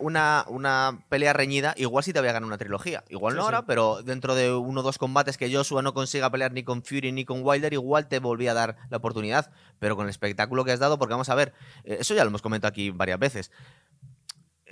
[0.49, 3.05] una, pelea reñida, igual sí te había ganado una trilogía.
[3.09, 6.53] Igual no ahora, pero dentro de uno o dos combates que Joshua no consiga pelear
[6.53, 9.53] ni con Fury ni con Wilder, igual te volvía a dar la oportunidad.
[9.79, 11.53] Pero con el espectáculo que has dado, porque vamos a ver,
[11.85, 13.51] eh, eso ya lo hemos comentado aquí varias veces.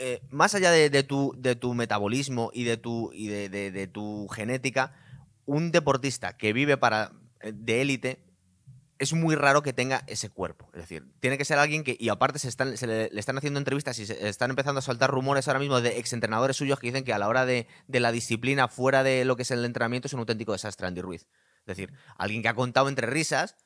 [0.00, 4.94] Eh, más allá de, tu, de, tu, metabolismo y de tu, y de, tu genética,
[5.44, 8.24] un deportista que vive para, eh, de élite
[8.98, 10.70] es muy raro que tenga ese cuerpo.
[10.72, 14.06] Es decir, tiene que ser alguien que, y aparte se, le, están haciendo entrevistas y
[14.06, 17.18] se están empezando a saltar rumores ahora mismo de exentrenadores suyos que dicen que a
[17.18, 20.20] la hora de, de la disciplina fuera de lo que es el entrenamiento es un
[20.20, 21.26] auténtico desastre Andy Ruiz.
[21.60, 23.56] Es decir, alguien que ha contado entre risas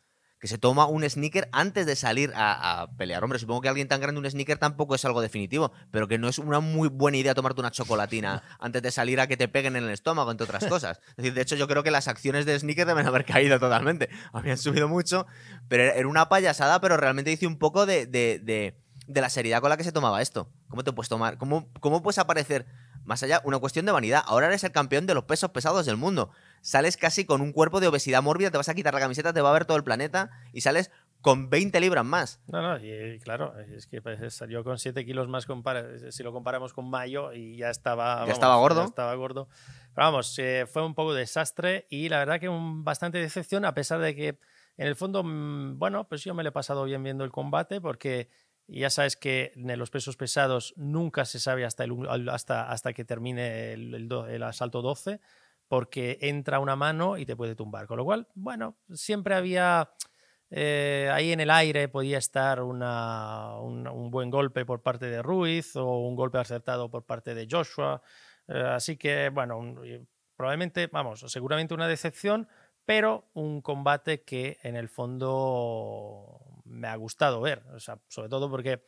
[0.42, 3.22] que se toma un sneaker antes de salir a, pelear.
[3.22, 6.28] Hombre, supongo que alguien tan grande un sneaker tampoco es algo definitivo, pero que no
[6.28, 9.76] es una muy buena idea tomarte una chocolatina antes de salir a que te peguen
[9.76, 10.98] en el estómago, entre otras cosas.
[11.10, 14.08] Es decir, de hecho, yo creo que las acciones de sneaker deben haber caído totalmente.
[14.32, 15.28] Habían subido mucho,
[15.68, 18.74] pero era una payasada, pero realmente dice un poco de, de,
[19.06, 20.50] la seriedad con la que se tomaba esto.
[20.66, 21.38] ¿Cómo te puedes tomar?
[21.38, 22.66] ¿Cómo, cómo puedes aparecer?
[23.04, 24.22] Más allá, una cuestión de vanidad.
[24.26, 26.30] Ahora eres el campeón de los pesos pesados del mundo
[26.62, 29.40] sales casi con un cuerpo de obesidad mórbida, te vas a quitar la camiseta, te
[29.40, 32.40] va a ver todo el planeta y sales con 20 libras más.
[32.46, 35.46] No, no, y, claro, es que pues, salió con 7 kilos más
[36.10, 38.24] si lo comparamos con mayo y ya estaba...
[38.26, 38.84] Ya estaba gordo.
[38.84, 39.48] estaba gordo.
[39.94, 43.74] Pero vamos, eh, fue un poco desastre y la verdad que un, bastante decepción a
[43.74, 44.38] pesar de que
[44.78, 47.80] en el fondo, mm, bueno, pues yo me lo he pasado bien viendo el combate
[47.80, 48.30] porque
[48.80, 53.04] ya sabes que en los pesos pesados nunca se sabe hasta, el, hasta, hasta que
[53.04, 55.20] termine el, el, el asalto 12
[55.72, 57.86] porque entra una mano y te puede tumbar.
[57.86, 59.88] Con lo cual, bueno, siempre había
[60.50, 65.74] eh, ahí en el aire, podía estar una, un, buen golpe por parte de Ruiz
[65.76, 68.02] o un golpe acertado por parte de Joshua.
[68.48, 69.76] Eh, así que, bueno,
[70.36, 72.48] probablemente, vamos, seguramente una decepción,
[72.84, 76.38] pero un combate que en el fondo
[76.72, 77.62] me ha gustado ver.
[77.74, 78.82] O sea, sobre todo porque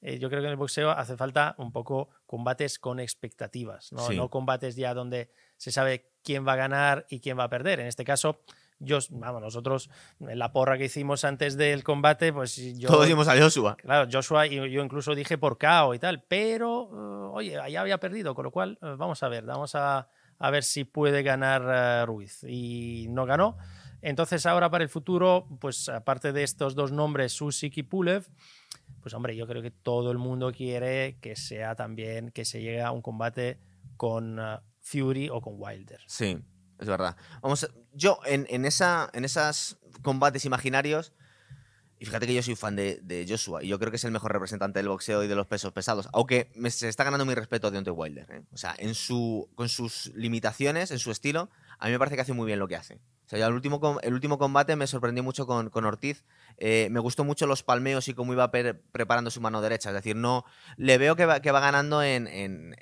[0.00, 4.08] eh, yo creo que en el boxeo hace falta un poco combates con expectativas, ¿no?
[4.10, 7.80] no combates ya donde se sabe quién va a ganar y quién va a perder.
[7.80, 8.40] En este caso,
[8.78, 12.88] yo, vamos, nosotros en la porra que hicimos antes del combate, pues yo.
[12.88, 13.76] Todos dimos a Joshua.
[13.76, 17.98] Claro, Joshua, y yo incluso dije por KO y tal, pero, eh, oye, allá había
[17.98, 22.06] perdido, con lo cual, eh, vamos a ver, vamos a, a ver si puede ganar
[22.06, 22.44] Ruiz.
[22.44, 23.56] Y no ganó.
[24.04, 28.28] Entonces, ahora para el futuro, pues aparte de estos dos nombres, Susik y Pulev,
[29.00, 32.82] pues hombre, yo creo que todo el mundo quiere que sea también, que se llegue
[32.82, 33.58] a un combate
[33.96, 36.00] con uh, Fury o con Wilder.
[36.06, 36.36] Sí,
[36.78, 37.16] es verdad.
[37.40, 41.14] Vamos, yo en, en, esa, en esos combates imaginarios,
[41.98, 44.32] y fíjate que yo soy fan de, Joshua, y yo creo que es el mejor
[44.32, 47.76] representante del boxeo y de los pesos pesados, aunque se está ganando mi respeto de
[47.80, 48.30] Deontay Wilder.
[48.30, 48.42] ¿eh?
[48.52, 52.22] O sea, en su, con sus limitaciones, en su estilo, a mí me parece que
[52.22, 53.00] hace muy bien lo que hace.
[53.26, 56.24] O sea, el último, el último combate me sorprendió mucho con, con Ortiz.
[56.58, 59.88] Eh, me gustó mucho los palmeos y cómo iba preparando su mano derecha.
[59.90, 60.44] Es decir, no
[60.76, 62.76] le veo que va, que va ganando en, en,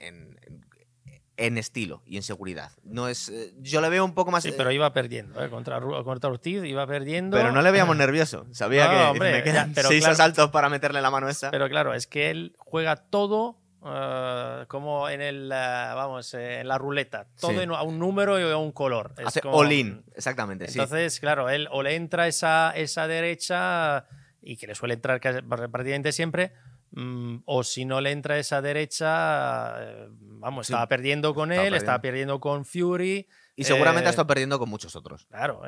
[1.37, 2.73] en, estilo y en seguridad.
[2.83, 4.43] No es, eh, yo le veo un poco más.
[4.43, 5.43] Sí, pero iba perdiendo.
[5.43, 5.49] ¿eh?
[5.49, 7.37] Contra, contra Ortiz iba perdiendo.
[7.37, 8.47] Pero no le veíamos nervioso.
[8.51, 11.53] Sabía que me quedan seis asaltos para meterle la mano esa.
[11.53, 16.68] Pero claro, es que él juega todo eh, como en el, eh, vamos, eh, en
[16.68, 19.12] la ruleta, todo a un número y a un color.
[19.25, 20.66] Hace all-in, exactamente.
[20.68, 24.07] Entonces, claro, él o le entra esa, esa derecha
[24.40, 26.53] y que le suele entrar prácticamente siempre,
[26.92, 32.38] mm, o si no le entra esa derecha, vamos, estaba perdiendo con él, estaba perdiendo
[32.38, 33.27] con Fury.
[33.57, 35.27] Y seguramente ha estado perdiendo con muchos otros.
[35.27, 35.62] Claro,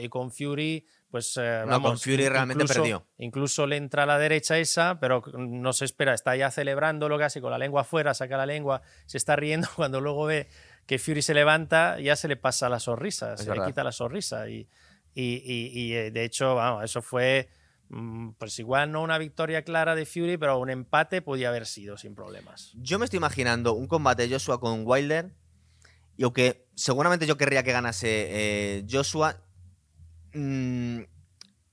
[0.00, 3.06] y con Fury pues eh, con Fury realmente perdió.
[3.16, 7.40] Incluso le entra a la derecha esa, pero no se espera, está ya celebrándolo casi
[7.40, 10.48] con la lengua afuera, saca la lengua, se está riendo cuando luego ve
[10.86, 14.48] que Fury se levanta, ya se le pasa la sonrisa, se le quita la sonrisa
[14.48, 14.68] y,
[15.14, 17.48] y, y, eh, de hecho, vamos, eso fue
[17.88, 21.96] mm, pues igual no una victoria clara de Fury, pero un empate podía haber sido
[21.96, 22.72] sin problemas.
[22.74, 25.34] Yo me estoy imaginando un combate de Joshua con Wilder.
[26.16, 29.40] Y aunque seguramente yo querría que ganase eh, Joshua,
[30.38, 31.00] mm,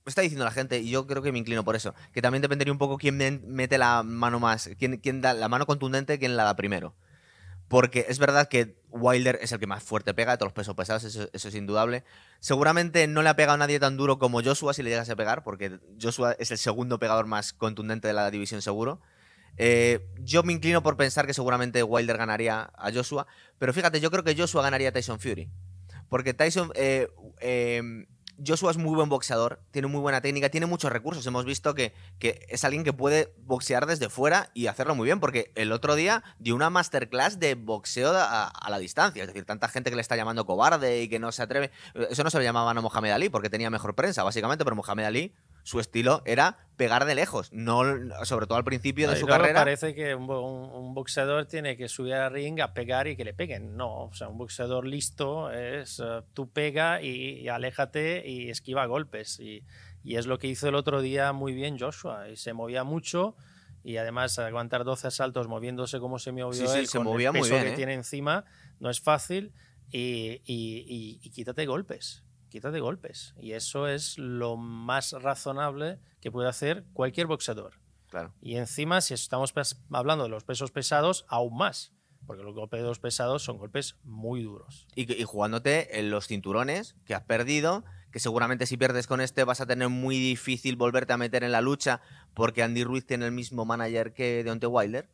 [0.06, 2.72] está diciendo la gente, y yo creo que me inclino por eso, que también dependería
[2.72, 6.36] un poco quién me- mete la mano más, quién, quién da la mano contundente, quién
[6.36, 6.94] la da primero.
[7.68, 10.76] Porque es verdad que Wilder es el que más fuerte pega de todos los pesos
[10.76, 12.04] pesados, eso, es indudable.
[12.38, 15.16] Seguramente no le ha pegado a nadie tan duro como Joshua si le llegase a
[15.16, 19.00] pegar, porque Joshua es el segundo pegador más contundente de la división seguro.
[19.56, 23.26] Eh, yo me inclino por pensar que seguramente Wilder ganaría a Joshua,
[23.58, 25.50] pero fíjate, yo creo que Joshua ganaría a Tyson Fury.
[26.08, 26.70] Porque Tyson.
[26.76, 27.08] eh,
[27.40, 28.06] eh,
[28.44, 31.26] Joshua es muy buen boxeador, tiene muy buena técnica, tiene muchos recursos.
[31.26, 35.20] Hemos visto que, que es alguien que puede boxear desde fuera y hacerlo muy bien,
[35.20, 39.22] porque el otro día dio una masterclass de boxeo a, a la distancia.
[39.22, 41.70] Es decir, tanta gente que le está llamando cobarde y que no se atreve.
[42.10, 45.04] Eso no se le llamaban a Mohamed Ali porque tenía mejor prensa, básicamente, pero Mohamed
[45.04, 45.34] Ali,
[45.66, 47.82] su estilo era pegar de lejos, no
[48.24, 49.58] sobre todo al principio de su carrera.
[49.60, 53.16] Parece que un, bo- un- un boxeador tiene que subir al ring a pegar y
[53.16, 53.76] que le peguen.
[53.76, 58.86] No, o sea, un boxeador listo es eh, tú pega y, y aléjate y esquiva
[58.86, 59.40] golpes.
[59.40, 59.64] Y,
[60.04, 62.28] y es lo que hizo el otro día muy bien Joshua.
[62.28, 63.34] Y se movía mucho
[63.82, 67.28] y además aguantar 12 asaltos moviéndose como se movió Sí, sí, él se con movía
[67.30, 67.76] el muy peso bien, que ¿eh?
[67.76, 68.44] tiene encima
[68.78, 69.52] no es fácil
[69.90, 72.22] y, y- y- y quítate golpes.
[72.48, 73.34] Quítate golpes.
[73.40, 77.74] Y eso es lo más razonable que puede hacer cualquier boxeador.
[78.08, 78.34] Claro.
[78.40, 79.52] Y encima, si estamos
[79.90, 81.92] hablando de los pesos pesados, aún más.
[82.26, 84.86] Porque los golpes pesados son golpes muy duros.
[84.94, 89.44] Y, y jugándote en los cinturones que has perdido, que seguramente si pierdes con este
[89.44, 92.00] vas a tener muy difícil volverte a meter en la lucha
[92.34, 95.08] porque Andy Ruiz tiene el mismo manager que Deontay Wilder.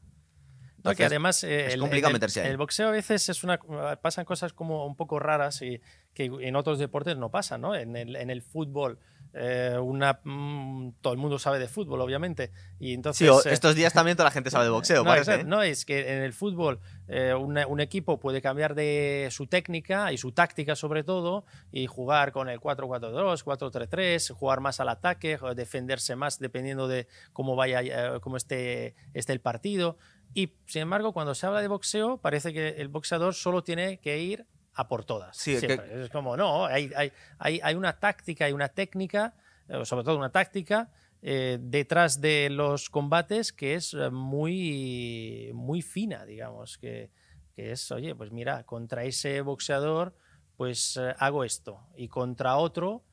[0.85, 2.49] No, que Entonces, además eh, es el- complicado el, meterse ahí.
[2.49, 3.59] el boxeo a veces es una
[4.03, 5.81] pasan cosas como un poco raras y
[6.15, 7.75] que en otros deportes no pasan, ¿no?
[7.75, 8.99] En el, en el fútbol
[9.35, 13.75] eh, una mm, todo el mundo sabe de fútbol, obviamente, y entonces Sí, eh, estos
[13.75, 15.31] días también toda la gente sabe de boxeo, no, parece.
[15.31, 15.49] exacto.
[15.49, 20.13] No, es que en el fútbol eh, una- un equipo puede cambiar de su técnica
[20.13, 25.39] y su táctica sobre todo y jugar con el 4-4-2, 4-3-3, jugar más al ataque,
[25.57, 29.97] defenderse más dependiendo de cómo vaya, eh, cómo esté, esté el partido.
[30.35, 34.19] Y sin embargo, cuando se habla de boxeo, parece que el boxeador solo tiene que
[34.19, 35.37] ir a por todas.
[35.37, 35.81] Sí, que-.
[36.05, 39.35] Es como, no, hay, hay, hay, hay una táctica, hay una técnica,
[39.69, 40.91] eh, sobre todo una táctica,
[41.25, 47.11] eh, detrás de los combates que es eh, muy, muy fina, digamos, que,
[47.55, 50.17] que es, oye, pues mira, contra ese boxeador,
[50.57, 53.05] pues eh, hago esto, y contra otro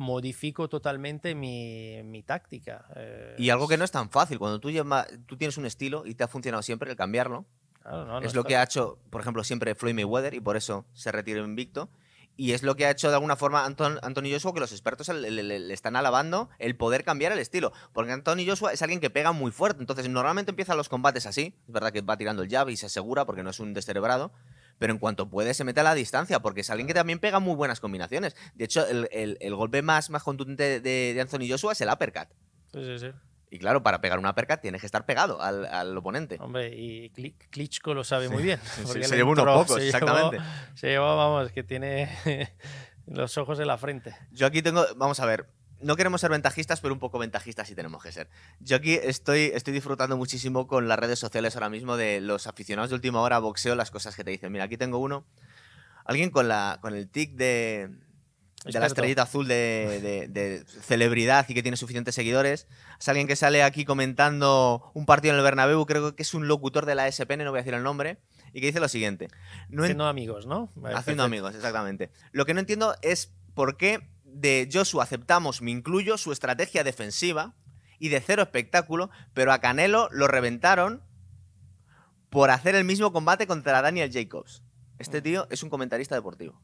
[0.00, 2.86] modifico totalmente mi, mi táctica.
[2.96, 6.06] eh, Y algo que no es tan fácil, cuando tú, lleva- tú tienes un estilo
[6.06, 7.44] y te ha funcionado siempre el cambiarlo,
[7.82, 8.56] claro, no, no es lo que fácil.
[8.56, 11.90] ha hecho, por ejemplo, siempre Floyd Mayweather y por eso se retiró invicto.
[12.36, 15.06] Y es lo que ha hecho de alguna forma Anton, Anthony Joshua, que los expertos
[15.08, 17.70] le, le- le- le están alabando el poder cambiar el estilo.
[17.92, 19.82] Porque Anthony Joshua es alguien que pega muy fuerte.
[19.82, 21.54] Entonces, normalmente empiezan los combates así.
[21.66, 24.32] Es verdad que va tirando el jab y se asegura porque no es un descerebrado.
[24.80, 27.38] Pero en cuanto puede, se mete a la distancia porque es alguien que también pega
[27.38, 28.34] muy buenas combinaciones.
[28.54, 31.88] De hecho, el, el- el golpe más, más contundente de, de Anthony Joshua es el
[31.90, 32.28] uppercut.
[32.72, 33.06] Sí, sí, sí.
[33.52, 36.38] Y claro, para pegar un uppercut tienes que estar pegado al, al oponente.
[36.40, 38.58] Hombre, y Kli- Klitschko lo sabe muy bien.
[38.76, 40.38] sí, se le llevó unos pocos, se llevó- exactamente.
[40.74, 42.08] se llevó, vamos, que tiene
[43.06, 44.16] los ojos en la frente.
[44.30, 45.46] Yo aquí tengo, vamos a ver,
[45.82, 48.28] no queremos ser ventajistas, pero un poco ventajistas sí tenemos que ser.
[48.60, 52.90] Yo aquí estoy, estoy disfrutando muchísimo con las redes sociales ahora mismo de los aficionados
[52.90, 54.52] de última hora a boxeo, las cosas que te dicen.
[54.52, 55.24] Mira, aquí tengo uno,
[56.04, 57.88] alguien con, la, con el tic de,
[58.64, 62.66] de la estrellita azul de, de- de celebridad y que tiene suficientes seguidores.
[62.98, 66.46] Es alguien que sale aquí comentando un partido en el Bernabéu, creo que es un
[66.48, 68.18] locutor de la SPN, no voy a decir el nombre,
[68.52, 69.28] y que dice lo siguiente.
[69.70, 70.70] No en- Siendo amigos, ¿no?
[70.98, 72.10] Haciendo amigos, exactamente.
[72.32, 77.54] Lo que no entiendo es por qué de Joshua aceptamos, me incluyo, su estrategia defensiva
[77.98, 81.02] y de cero espectáculo, pero a Canelo lo reventaron
[82.30, 84.62] por hacer el mismo combate contra Daniel Jacobs.
[84.98, 86.60] Este tío es un comentarista deportivo.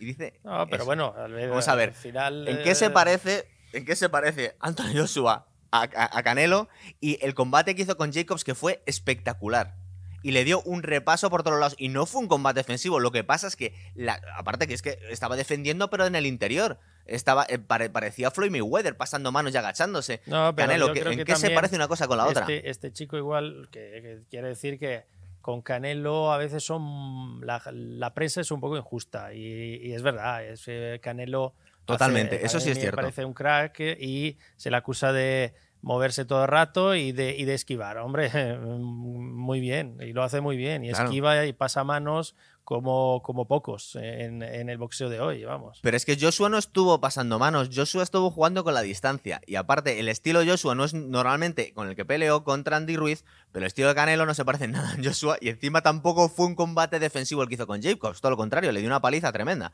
[0.00, 0.40] Y dice.
[0.42, 0.84] No, pero eso.
[0.86, 2.48] bueno, al, Vamos a ver, al final.
[2.48, 3.46] ¿En qué se eh, parece?
[3.72, 6.68] ¿En qué se parece Anthony Joshua a, a- a Canelo?
[7.00, 9.76] Y el combate que hizo con Jacobs, que fue espectacular.
[10.22, 11.76] Y le dio un repaso por todos lados.
[11.78, 12.98] Y no fue un combate defensivo.
[12.98, 16.26] Lo que pasa es que, la- aparte que es que estaba defendiendo, pero en el
[16.26, 16.80] interior.
[17.06, 20.20] Estaba, eh, pare- parecía Floyd Mayweather pasando manos y agachándose.
[20.26, 22.26] No, pero Canelo, yo ¿qué- creo ¿en que qué se parece una cosa con la
[22.26, 22.42] otra?
[22.42, 25.04] Este, este chico igual, que, que quiere decir que
[25.40, 30.02] con Canelo a veces son la, la prensa es un poco injusta y, y es
[30.02, 32.96] verdad, es, eh, Canelo Totalmente, hace- eso sí es cierto.
[32.96, 37.36] Parece un crack eh, y se le acusa de moverse todo el rato y de,
[37.36, 37.98] y de esquivar.
[37.98, 40.82] Hombre, muy bien, y lo hace muy bien.
[40.84, 41.04] Y Claro.
[41.04, 42.34] esquiva y pasa manos
[42.64, 45.78] como, como pocos en, el boxeo de hoy, vamos.
[45.82, 49.40] Pero es que Joshua no estuvo pasando manos, Joshua estuvo jugando con la distancia.
[49.46, 53.24] Y aparte, el estilo Joshua no es normalmente con el que peleó contra Andy Ruiz,
[53.52, 55.36] pero el estilo de Canelo no se parece en nada a Joshua.
[55.40, 58.72] Y encima tampoco fue un combate defensivo el que hizo con Jacobs, todo lo contrario,
[58.72, 59.72] le dio una paliza tremenda.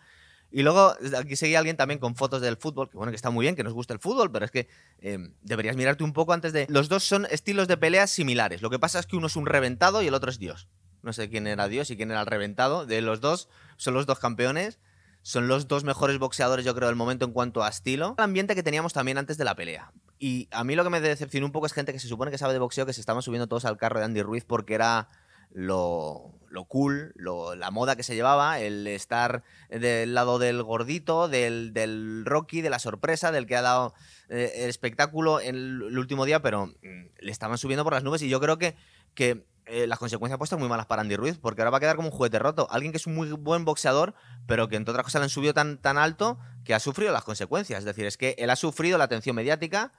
[0.52, 3.44] Y luego aquí seguía alguien también con fotos del fútbol, que bueno, que está muy
[3.44, 4.68] bien, que nos gusta el fútbol, pero es que
[5.00, 6.66] eh, deberías mirarte un poco antes de...
[6.68, 8.60] Los dos son estilos de peleas similares.
[8.60, 10.68] Lo que pasa es que uno es un reventado y el otro es Dios.
[11.02, 12.86] No sé quién era Dios y quién era el reventado.
[12.86, 14.78] De los dos, son los dos campeones.
[15.22, 18.14] Son los dos mejores boxeadores, yo creo, del momento en cuanto a estilo.
[18.16, 19.92] El ambiente que teníamos también antes de la pelea.
[20.18, 22.38] Y a mí lo que me decepcionó un poco es gente que se supone que
[22.38, 25.08] sabe de boxeo, que se estaban subiendo todos al carro de Andy Ruiz porque era
[25.52, 26.34] lo,
[26.68, 32.60] cool, la moda que se llevaba, el estar del lado del gordito, del, del Rocky,
[32.60, 33.94] de la sorpresa, del que ha dado
[34.28, 38.22] eh, el espectáculo en el, último día, pero mm, le estaban subiendo por las nubes
[38.22, 38.76] y yo creo que,
[39.14, 41.96] que eh, las consecuencias puestas muy malas para Andy Ruiz, porque ahora va a quedar
[41.96, 42.66] como un juguete roto.
[42.70, 44.14] Alguien que es un muy buen boxeador,
[44.46, 47.24] pero que entre otras cosas le han subido tan, tan alto que ha sufrido las
[47.24, 47.80] consecuencias.
[47.80, 49.92] Es decir, es que él ha sufrido la atención mediática,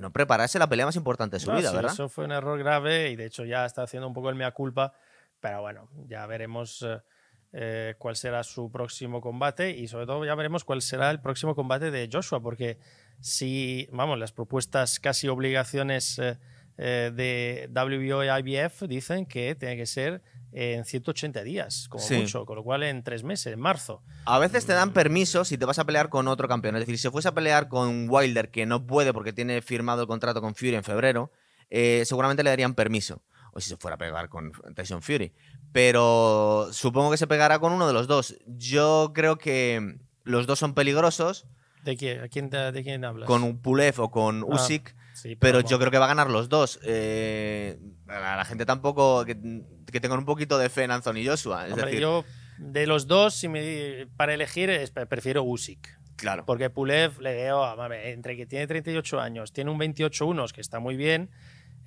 [0.00, 1.92] no prepararse la pelea más importante de su vida, ¿verdad?
[1.92, 4.52] Eso fue un error grave y de hecho ya está haciendo un poco el mea
[4.52, 4.92] culpa,
[5.40, 7.00] pero bueno, ya veremos eh,
[7.52, 11.54] eh, cuál será su próximo combate y sobre todo ya veremos cuál será el próximo
[11.54, 12.78] combate de Joshua, porque
[13.20, 16.38] si, vamos, las propuestas casi obligaciones eh,
[16.84, 22.56] de WBO y IBF dicen que tiene que ser en 180 días, como mucho, con
[22.56, 24.02] lo cual en tres meses, en marzo.
[24.26, 24.92] A veces te dan mm.
[24.92, 26.76] permiso si te vas a pelear con otro campeón.
[26.76, 30.08] Es decir, si fuese a pelear con Wilder, que no puede porque tiene firmado el
[30.08, 31.32] contrato con Fury en febrero,
[31.70, 33.22] eh, seguramente le darían permiso.
[33.54, 35.32] O si se fuera a pegar con Tyson Fury.
[35.72, 38.36] Pero supongo que se pegará con uno de los dos.
[38.46, 41.46] Yo creo que los dos son peligrosos.
[41.84, 43.26] ¿De quién, de, quién hablas?
[43.26, 44.46] Con Pulev o con ah.
[45.24, 46.80] Usyk pero, yo creo que va a ganar los dos.
[46.84, 51.68] Eh, a la gente tampoco que, tengan un poquito de fe en Anthony Joshua.
[51.68, 52.24] Es decir, yo
[52.58, 54.70] de los dos, si me, para elegir,
[55.08, 55.98] prefiero Usyk.
[56.16, 56.44] Claro.
[56.46, 60.96] Porque Pulev le veo, entre que tiene 38 años, tiene un 28-1, que está muy
[60.96, 61.30] bien,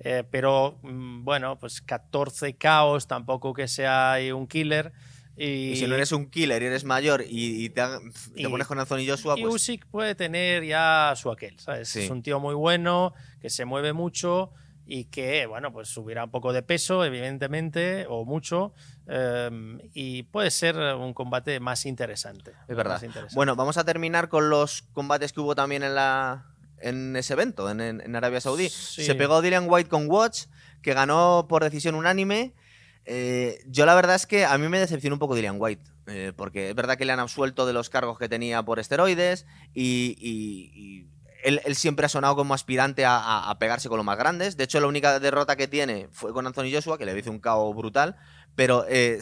[0.00, 4.92] eh, pero mm, bueno, pues 14 caos, tampoco que sea un killer.
[5.36, 7.82] Y, si no eres un killer y eres mayor y, te,
[8.48, 9.44] pones con Anthony Joshua, pues...
[9.44, 11.94] Y Usyk puede tener ya su aquel, ¿sabes?
[11.94, 14.52] Es un tío muy bueno, que se mueve mucho
[14.86, 18.72] y que, bueno, pues subirá un poco de peso, evidentemente, o mucho,
[19.08, 22.52] em, y puede ser un combate más interesante.
[22.68, 23.02] Es verdad.
[23.34, 26.46] Bueno, vamos a terminar con los combates que hubo también en la
[26.78, 28.68] en ese evento, en, Arabia Saudí.
[28.68, 30.44] Se pegó Dylan White con Watch,
[30.82, 32.54] que ganó por decisión unánime.
[33.06, 36.32] Eh, yo la verdad es que a mí me decepcionó un poco Dillian White, eh,
[36.36, 41.06] porque es verdad que le han absuelto de los cargos que tenía por esteroides y,
[41.44, 44.56] él, siempre ha sonado como aspirante a, pegarse con los más grandes.
[44.56, 47.38] De hecho, la única derrota que tiene fue con Anthony Joshua, que le hizo un
[47.38, 48.16] caos brutal.
[48.56, 49.20] Pero eh,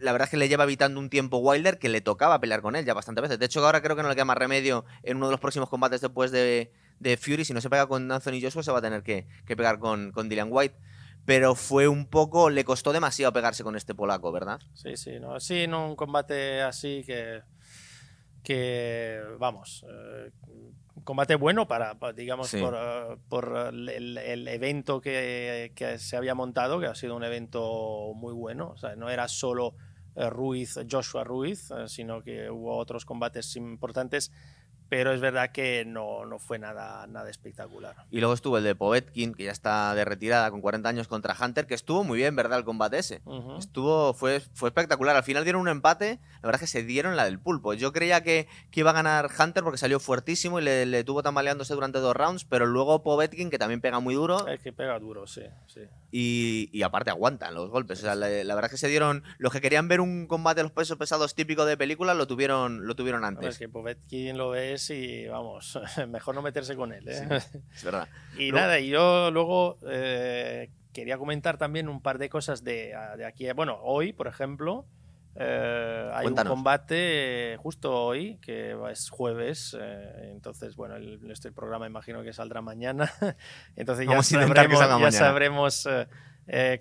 [0.00, 2.74] la verdad es que le lleva evitando un tiempo Wilder que le tocaba pelear con
[2.74, 3.38] él ya bastantes veces.
[3.38, 5.68] De hecho, ahora creo que no le queda más remedio en uno de los próximos
[5.68, 6.72] combates después de,
[7.20, 7.44] Fury.
[7.44, 10.28] Si no se pega con Anthony Joshua, se va a tener que, pegar con, con
[10.28, 10.74] Dillian White
[11.24, 14.60] pero fue un poco, le costó demasiado pegarse con este polaco, ¿verdad?
[14.74, 17.42] Sí, sí, no, sí, en un combate así que,
[18.42, 20.30] que vamos, eh,
[21.04, 22.54] combate bueno para, digamos,
[23.28, 28.32] por, eh, el, evento que, que, se había montado, que ha sido un evento muy
[28.32, 29.74] bueno, o sea, no era solo
[30.16, 34.32] eh, Ruiz, Joshua Ruiz, sino que hubo otros combates importantes
[34.92, 37.96] pero es verdad que no, no, fue nada, nada espectacular.
[38.10, 41.34] Y luego estuvo el de Povetkin, que ya está de retirada con 40 años contra
[41.34, 42.58] Hunter, que estuvo muy bien, ¿verdad?
[42.58, 43.22] El combate ese.
[43.58, 45.16] Estuvo, fue, fue espectacular.
[45.16, 47.72] Al final dieron un empate, la verdad es que se dieron la del pulpo.
[47.72, 51.22] Yo creía que, que iba a ganar Hunter porque salió fuertísimo y le, le, tuvo
[51.22, 54.46] tambaleándose durante dos rounds, pero luego Povetkin, que también pega muy duro.
[54.46, 55.44] Es que pega duro, sí.
[55.68, 55.80] sí.
[56.10, 58.00] Y, y aparte aguantan los golpes.
[58.00, 59.24] O sea, la, verdad es que se dieron.
[59.38, 62.86] Los que querían ver un combate de los pesos pesados típico de película lo tuvieron,
[62.86, 63.48] lo tuvieron antes.
[63.48, 67.08] Es que Povetkin lo ves y vamos, mejor no meterse con él.
[67.08, 67.28] ¿eh?
[67.74, 68.08] es verdad.
[68.38, 72.94] y nada, y yo luego eh, quería comentar también un par de cosas de,
[73.26, 73.50] aquí.
[73.52, 74.86] Bueno, hoy, por ejemplo,
[75.36, 79.76] eh, hay un combate justo hoy, que es jueves,
[80.22, 83.12] entonces, bueno, el, este programa imagino que saldrá mañana,
[83.76, 85.88] entonces ya sabremos, ya sabremos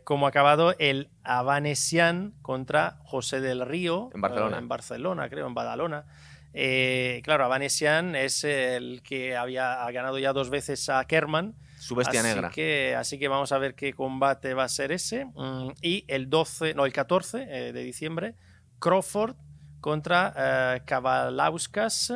[0.03, 4.09] cómo ha acabado el Avanesian contra José del Río.
[4.13, 4.57] En Barcelona.
[4.57, 6.05] en Barcelona, creo, en Badalona.
[6.53, 11.55] Eh, claro, Avanesian es el que había ganado ya dos veces a Kerman.
[11.79, 12.49] Su bestia así negra.
[12.49, 15.25] Que, así que vamos a ver qué combate va a ser ese.
[15.25, 18.35] Mm, y el 12, no, el 14 eh, de diciembre,
[18.79, 19.35] Crawford
[19.79, 22.13] contra eh, Kavalauskas.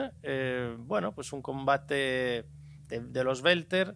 [0.79, 2.45] bueno, pues un combate
[2.87, 3.95] de, los Welter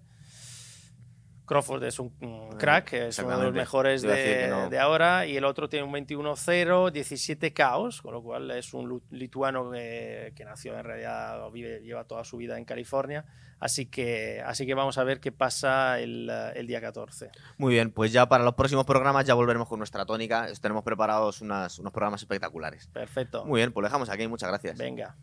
[1.50, 4.70] Crawford es un un crack, es uno de los mejores de, no.
[4.70, 9.02] de ahora, y el otro tiene un 21-0, 17 caos, con lo cual es un
[9.10, 13.26] lituano que, que nació en realidad, vive, lleva toda su vida en California,
[13.60, 17.32] así que, así que vamos a ver qué pasa el, eh, el día 14.
[17.58, 20.47] Muy bien, pues ya para los próximos programas ya volveremos con nuestra tónica.
[20.62, 22.88] Tenemos preparados unas- unos programas espectaculares.
[22.88, 23.45] Perfecto.
[23.45, 24.28] Muy bien, pues lo dejamos aquí.
[24.28, 24.78] Muchas gracias.
[24.78, 25.16] Venga.